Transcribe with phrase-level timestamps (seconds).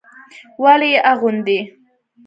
[0.63, 1.59] ولې يې اغوندي.